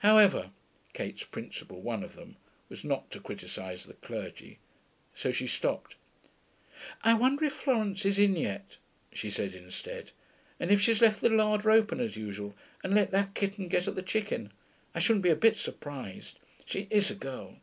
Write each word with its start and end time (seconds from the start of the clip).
However.' 0.00 0.50
Kate's 0.92 1.24
principle 1.24 1.80
(one 1.80 2.02
of 2.04 2.14
them) 2.14 2.36
was 2.68 2.84
not 2.84 3.10
to 3.10 3.20
criticise 3.20 3.84
the 3.84 3.94
clergy, 3.94 4.58
so 5.14 5.32
she 5.32 5.46
stopped. 5.46 5.94
'I 7.04 7.14
wonder 7.14 7.46
if 7.46 7.54
Florence 7.54 8.04
is 8.04 8.18
in 8.18 8.36
yet,' 8.36 8.76
she 9.14 9.30
said 9.30 9.54
instead, 9.54 10.10
'and 10.60 10.70
if 10.70 10.82
she's 10.82 11.00
left 11.00 11.22
the 11.22 11.30
larder 11.30 11.70
open, 11.70 12.00
as 12.00 12.18
usual, 12.18 12.54
and 12.84 12.94
let 12.94 13.12
that 13.12 13.34
kitten 13.34 13.66
get 13.66 13.88
at 13.88 13.94
the 13.94 14.02
chicken? 14.02 14.52
I 14.94 14.98
shouldn't 14.98 15.22
be 15.22 15.30
a 15.30 15.34
bit 15.34 15.56
surprised. 15.56 16.38
She 16.66 16.86
is 16.90 17.10
a 17.10 17.14
girl.' 17.14 17.56